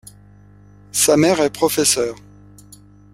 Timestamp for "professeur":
1.51-2.15